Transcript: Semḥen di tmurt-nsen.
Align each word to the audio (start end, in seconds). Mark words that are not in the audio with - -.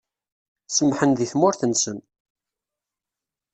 Semḥen 0.75 1.11
di 1.17 1.25
tmurt-nsen. 1.31 1.99